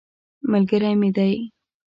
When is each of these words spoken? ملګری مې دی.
ملګری 0.51 0.93
مې 0.99 1.09
دی. 1.15 1.33